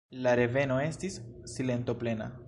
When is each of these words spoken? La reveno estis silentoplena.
La 0.27 0.31
reveno 0.39 0.77
estis 0.85 1.17
silentoplena. 1.55 2.31